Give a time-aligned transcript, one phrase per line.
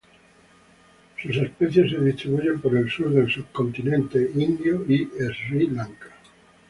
[1.21, 6.07] Sus especies se distribuyen por el sur del subcontinente indio y Sri Lanka.